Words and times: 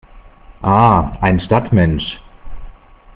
Ah, 0.63 1.15
ein 1.21 1.39
Stadtmensch! 1.41 2.17